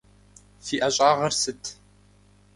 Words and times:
Фи 0.63 0.75
ӏэщӏагъэр 0.81 1.33
сыт? 1.41 1.61